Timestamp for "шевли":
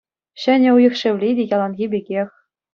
1.03-1.29